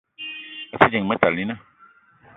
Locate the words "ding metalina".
0.93-1.55